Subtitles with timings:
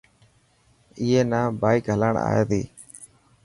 [1.01, 2.61] اي نا بائڪ هلائڻ آئي تي.